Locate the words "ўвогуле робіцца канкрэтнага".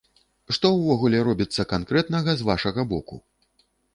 0.77-2.31